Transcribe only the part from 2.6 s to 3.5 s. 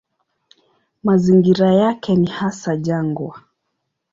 jangwa.